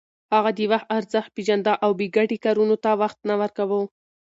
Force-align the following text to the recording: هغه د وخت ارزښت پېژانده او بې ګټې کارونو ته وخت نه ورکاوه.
هغه 0.35 0.51
د 0.57 0.59
وخت 0.71 0.87
ارزښت 0.97 1.29
پېژانده 1.35 1.73
او 1.83 1.91
بې 1.99 2.07
ګټې 2.17 2.37
کارونو 2.45 2.75
ته 2.83 2.91
وخت 3.01 3.19
نه 3.29 3.35
ورکاوه. 3.41 3.79